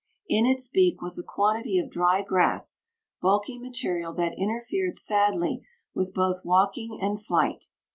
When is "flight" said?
7.23-7.65